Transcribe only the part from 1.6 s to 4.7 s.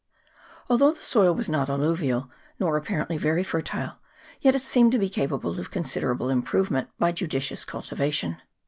alluvial, nor apparently very fertile, yet it